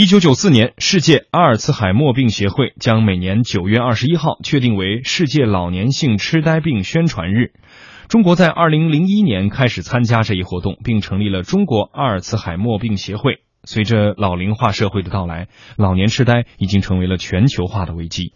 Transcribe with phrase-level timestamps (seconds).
[0.00, 7.52] 一九九四年，世界阿尔茨海默病协会将每年九月二十一号确定为世界老年性痴呆病宣传日。
[8.08, 13.40] 中国在二零零一年开始参加这一活动，并成立了中国阿尔茨海默病协会。
[13.64, 18.32] 随着老龄化社会的到来，老年痴呆已经成为了全球化的危机。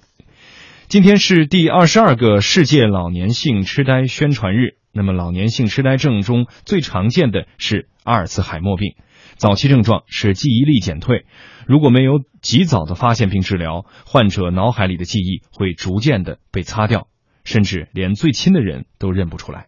[0.89, 4.75] 今天是第二十二个世界老年性痴呆宣传日。
[4.95, 8.95] 那么，老年性痴呆症中最常见的是阿尔茨海默病。
[9.37, 11.27] 早期症状是记忆力减退，
[11.67, 17.09] 如果没有及早的发现并治疗，患者脑海里的记忆会逐渐的被擦掉，
[17.45, 19.67] 甚至连最亲的人都认不出来。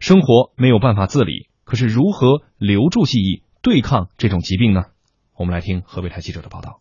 [0.00, 4.84] 生活没有办法自理，可是如何留住记忆，对抗这种疾病呢？
[5.36, 6.78] 我们来听河北台记者的报道。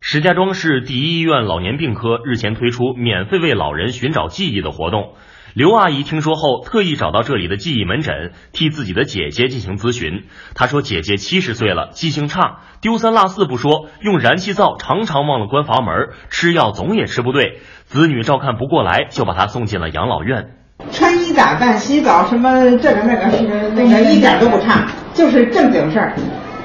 [0.00, 5.14] 石家庄市第一医院老年病科日前推出免费为老人寻找记忆的活动。
[5.56, 10.24] 刘阿姨听说后，特意找到这里的记忆门诊，替自己的姐姐进行咨询。
[10.54, 20.50] 她说：“姐姐七十岁了，记性差，丢三落四不说，用燃气灶常常忘了关阀门，吃药总也吃不对，子女照看不过来，就把她送进了养老院。
[20.90, 26.14] 穿衣打扮、洗澡什么这个那个是那个一点都不差，就是正经事儿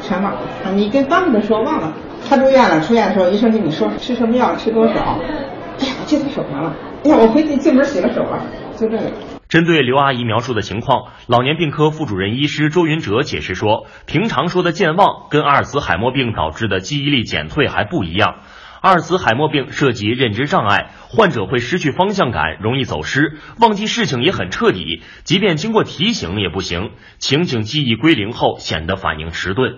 [0.02, 0.42] 全忘了。
[0.74, 1.94] 你跟当时的说忘了，
[2.28, 4.96] 他住院了，出院的时候医生跟你说吃什么药，吃多少。
[5.80, 6.76] 哎呀，我记在手上了。
[7.06, 8.44] 哎呀，我回去进门洗了手了。”
[9.48, 18.36] 针对刘阿姨描述的情况，老年病科副主任医师周云哲解释说，平常说的健忘跟阿尔茨海默病导致的记忆力减退还不一样。
[18.82, 26.90] 阿尔茨海默病涉及认知障碍，患者会失去方向感，容易走失，忘记事情也很彻底，即便经过提醒也不行。
[27.20, 29.76] 情景记忆归零后，显得反应迟钝。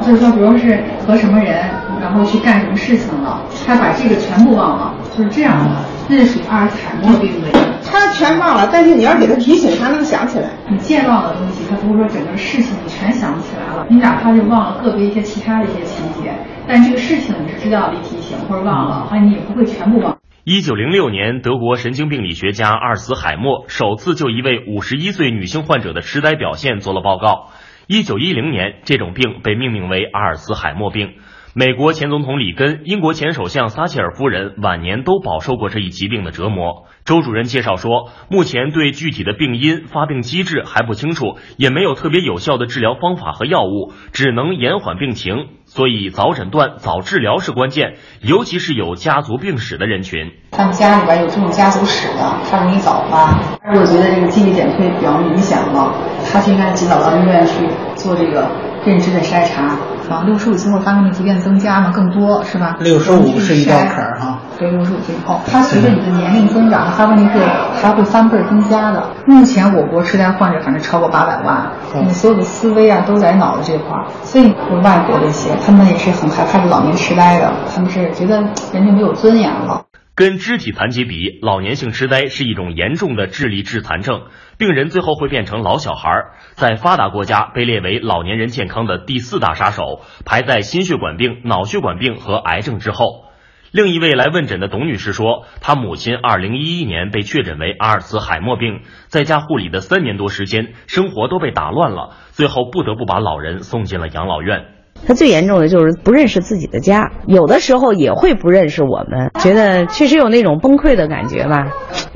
[0.00, 1.54] 就是说，比如是和什么人，
[2.00, 7.48] 然后去干什么事情了，他把这个全部忘了，就是这样的，那是属于阿尔茨海默病的。
[7.88, 10.50] 他全忘了，但是你要给他提醒，他能想起来。
[10.68, 16.34] 你健忘的东西，他不会说整个事情你全想不起来了，你哪怕是忘了个别一些其他的一些情节，
[16.66, 20.18] 但这个事情你是知道的提醒或者忘了，啊，你也不会全部忘。
[20.44, 27.50] 一九零六年，德国神经病理学家阿尔茨海默首次就一位五十一岁女性患者的痴呆表现做了报告。
[27.86, 31.14] 一九一零年，这种病被命名为阿尔茨海默病。
[31.58, 36.84] 美国前总统里根、英国前首相撒切尔夫人晚年都饱受过这一疾病的折磨。
[37.06, 45.46] 周主任介绍说，目前对具体的病因、发病机制还不清楚，也没有特别有效的治疗方法和药物，只能延缓病情。
[45.64, 50.32] 所以早诊断、早治疗是关键，尤其是有家族病史的人群。
[50.50, 53.32] 他们家里边有这种家族史的，他容易早发。
[53.72, 55.94] 我觉得这个记忆减退比较明显了，
[56.30, 58.46] 他就应该及早到医院去做这个
[58.84, 59.74] 认知的筛查。
[60.10, 62.76] 啊，六十五岁后发生的疾病增加嘛，更多是吧？
[62.80, 64.38] 六十五是一道坎儿哈。
[64.58, 69.02] 对，六十五之后，它随着你的年龄增长，发病率是还会翻倍增加的。
[69.26, 71.70] 目前我国痴呆患者反正超过八百万，
[72.04, 79.82] 你所有的思维啊都在脑子这块儿，所以外国这些他们也是很害怕这老年痴呆的，他们是觉得人就没有尊严了。
[80.16, 84.22] 跟肢体残疾比，老年性痴呆是一种严重的智力致残症，
[84.56, 86.08] 病人最后会变成老小孩，
[86.54, 93.26] 在发达国家被列为老年人健康的第四大杀手，排在心血管病、脑血管病和癌症之后。
[93.72, 104.75] 另一位来问诊的董女士说，她母亲2011年被确诊为阿尔茨海默病，在家护理的三年多时间，生活都被打乱了，最后不得不把老人送进了养老院。
[105.06, 111.66] 他最严重的就是不认识自己的家，有的时候也会不认识我们，觉得确实有那种崩溃的感觉吧。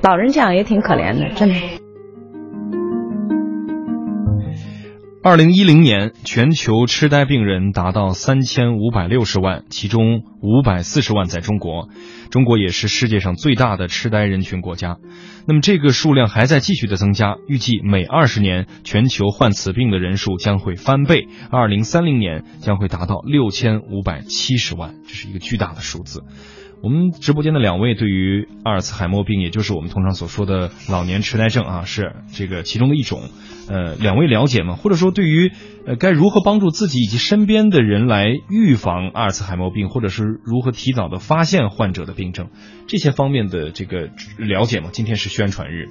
[0.03, 1.80] 老人这样也挺可怜的，真的。
[5.23, 11.91] 二零一零年，全球痴呆病人达到三千五百六十万，其中五百四十万在中国。
[12.31, 14.97] 中国也是世界上最大的痴呆人群国家。
[15.47, 26.23] 那么，这个数量还在继续的增加，预计每二十年，全球患此病的人数将会翻倍，二零三零年将会达到六千五百七十万，这是一个巨大的数字。
[26.83, 33.21] 我们直播间的两位对于阿尔茨海默病，也就是我们通常所说的老年痴呆症啊，是这个其中的一种。
[33.69, 34.75] 呃，两位了解吗？
[34.75, 35.53] 或者说，对于
[35.87, 42.49] 呃该如何帮助自己以及身边的人来预防阿尔茨海默病，或者是如何提早的发现患者的病症，
[42.89, 44.89] 这些方面的这个了解吗？
[44.91, 45.89] 今天是宣传日，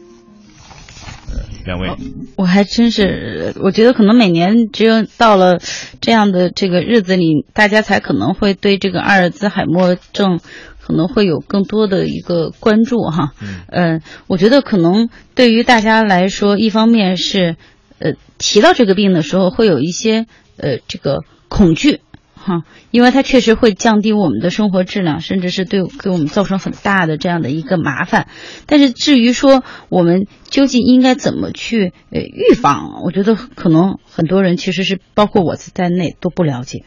[1.66, 1.90] 两位，
[2.36, 5.60] 我还真是，我觉得可能每年只有到了
[6.02, 10.40] 这样的这个日子里，大家才可能会对这个阿尔兹海默症。
[10.82, 17.58] 可能会有更多的一个关注哈，嗯，呃我觉得可能对于大家来说，一方面是，
[18.00, 20.26] 呃，提到这个病的时候会有一些
[20.58, 22.02] 呃这个恐惧
[22.42, 28.28] 哈，因为它确实会降低我们的生活质量，甚至是对给我们造成很大的这样的一个麻烦。
[28.66, 36.86] 但是至于说我们究竟应该怎么去呃预防，我觉得可能很多人其实是包括我在内都不了解。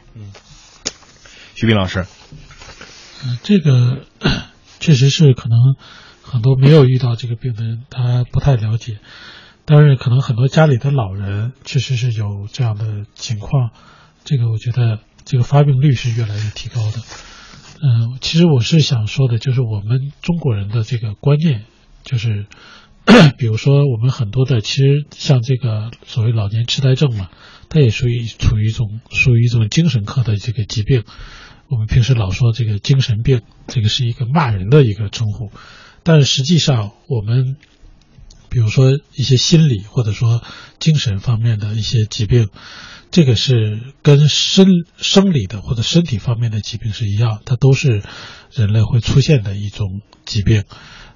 [1.55, 2.07] 徐斌老师，
[3.25, 4.07] 嗯，这个
[4.81, 5.77] 确实是可能
[6.23, 8.99] 很多没有遇到这个病的人他不太了解，
[9.65, 13.71] 但是可能很多家里的老人确实是有这样的情况，
[14.25, 17.03] 这个我觉得这个发病率是越来越提高的。
[17.85, 21.65] 嗯，其实我是想说的，就是我们中国人的这个观念，
[22.05, 22.47] 就是
[23.37, 27.29] 比如说我们很多的，其实像这个所谓老年痴呆症嘛，
[27.69, 31.03] 它也属于处于一种属于一种精神科的这个疾病。
[31.69, 35.51] 我们平时老说这个精神病，这个是一个骂人的一个称呼，
[36.03, 37.57] 但是实际上我们
[38.53, 40.43] 比如说一些心理或者说
[40.79, 42.51] 精神方面的一些疾病。
[43.11, 44.67] 这个是跟生
[44.97, 48.03] 生理的或者身体方面的疾病是一样，它都是
[48.51, 50.65] 人类会出现的一种疾病，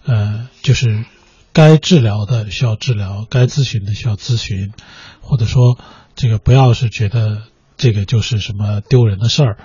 [0.05, 1.07] 呃，就是
[1.55, 4.75] 该治疗的需要治疗，该咨询的需要咨询，
[5.23, 5.79] 或者说
[6.15, 7.45] 这个不要是觉得
[7.79, 9.59] 这个就是什么丢人的事儿，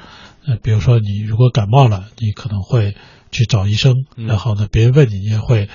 [0.47, 2.95] 呃，比如说你如果感冒了，你可能会
[3.29, 5.67] 去找医生，然后呢，别人问你，你也会。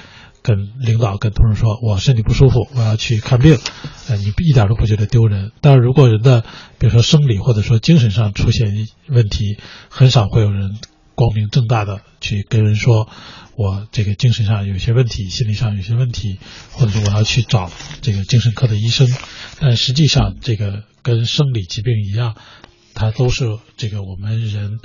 [0.46, 3.58] 跟领导、跟同事说，我身体不舒服，我要去看病，
[4.06, 5.50] 呃，你一点都不觉得丢人。
[5.60, 6.42] 但是如果人的，
[6.78, 9.58] 比如说生理或者说精神上出现问题，
[9.88, 10.78] 很少会有人
[11.16, 13.08] 光明正大的去跟人说，
[13.56, 16.38] 我这个精神上有些问题，心理上有些问题，
[16.70, 17.68] 或者说我要去找
[18.00, 19.08] 这个精神科的医生。
[19.58, 22.36] 但实际上，这个跟生理疾病一样，
[22.94, 24.78] 它都是这个我们人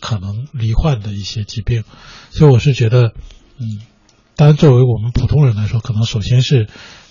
[0.00, 1.84] 可能罹患的一些疾病。
[2.30, 3.12] 所以我是觉得，
[3.58, 3.91] 嗯。
[4.34, 6.68] 当然，作为我们普通人来说，可能首先是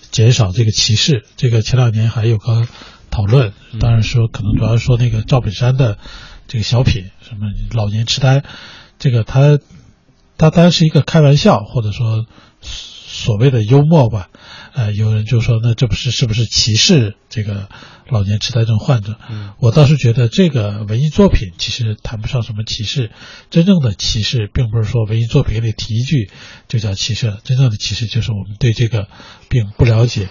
[0.10, 1.26] 减少这个歧视。
[1.38, 2.68] 这个前两年还有个
[3.10, 5.98] 讨论，当然说可能主要说那个赵本山的
[6.48, 8.44] 这个小品，什么老年痴呆，
[8.98, 9.60] 这个他
[10.38, 12.26] 他当然是一个开玩笑，或者说
[13.12, 14.30] 所谓的幽默吧。
[14.74, 17.68] 呃，有人就说，那这不是是不是歧视这个
[18.08, 19.18] 老年痴呆症患者？
[19.30, 23.12] 嗯，我倒是觉得这个文艺作品其实谈不上什么歧视。
[23.50, 26.32] 真正的歧视，并不是说文艺作品里提一句
[26.70, 29.10] 就叫歧视，真正的歧视就是我们对这个
[29.50, 30.30] 病不了解、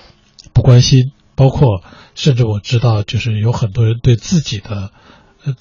[0.55, 1.85] 不关心，包括
[2.15, 4.91] 甚至我知道，就是有很多人对自己的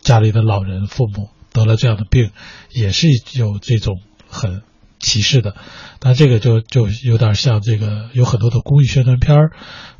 [0.01, 2.31] 家里的老人、父母得了这样的病，
[2.71, 3.99] 也是有这种
[4.29, 4.61] 很。
[4.99, 5.55] 歧视的，
[5.99, 9.49] 但这个就就有点像这个有很多的公益宣传片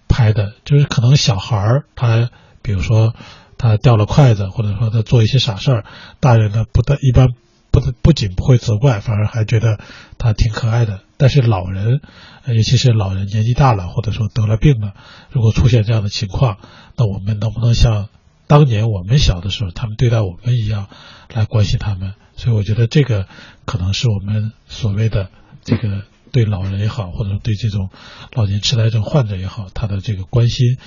[0.07, 2.29] 拍的，就是可能小孩儿他，
[2.61, 3.15] 比如说
[3.57, 5.85] 他掉了筷子，或者说他做一些傻事儿，
[6.19, 7.29] 大人呢不但一般
[7.71, 9.79] 不不仅不会责怪，反而还觉得
[10.17, 11.01] 他挺可爱的。
[11.17, 12.01] 但是老人，
[12.45, 14.93] 尤其是老人年纪大了，或者说得了病了，
[15.31, 16.57] 如果出现这样的情况，
[16.97, 18.07] 那我们能不能像
[18.47, 20.87] 当年我们小的时候他们对待我们一样
[21.33, 22.13] 来关心他们？
[22.39, 23.27] 所以我觉得这个
[23.65, 25.29] 可能是我们所谓的
[25.61, 27.89] 这个对老人也好，或者对这种
[28.31, 30.77] 老年痴呆症患者也好，他的这个关心，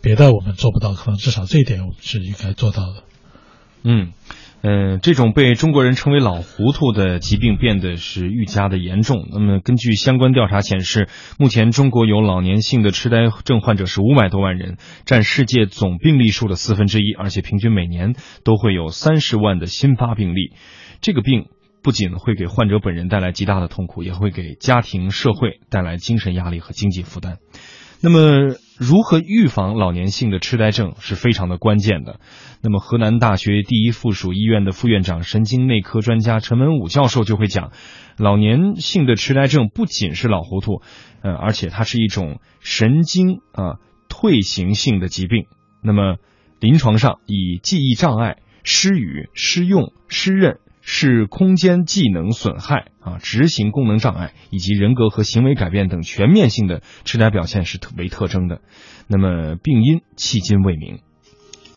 [0.00, 3.04] 别的我们做不到，可能至少这一点我们是应该做到的。
[3.82, 4.12] 嗯。
[4.64, 9.26] 嗯，这种被中国人称为“老糊涂”的疾病变得是愈加的严重。
[9.32, 18.14] 那么，根据相关调查显示，目前中国有老年性的痴呆症患者是五百多万人，占世界总病例数的四分之一，而且平均每年
[18.44, 20.52] 都会有三十万的新发病例。
[21.00, 21.46] 这个病
[21.82, 27.38] 不仅会给患者本人带来极大的痛苦，也会给家庭、社会带来精神压力和经济负担。
[28.04, 32.18] 那么，如何预防老年性的痴呆症是非常的关键的。
[32.60, 37.70] 那么，河南大学第一附属医院的副院长、神经内科专家陈文武教授就会讲，
[38.18, 40.82] 老年性的痴呆症不仅是老糊涂，
[41.22, 43.78] 呃，而且它是一种神经啊
[44.08, 45.46] 退行性的疾病。
[45.80, 46.16] 那么，
[46.58, 50.58] 临床上以记忆障碍、失语、失用、失认。
[50.82, 58.60] 是空间技能损害啊，执行功能障碍以及人格和行为改变等全面性的痴呆表现是特为特征的。
[59.06, 60.98] 那么病因迄今未明。